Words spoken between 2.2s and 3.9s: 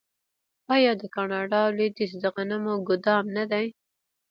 د غنمو ګدام نه دی؟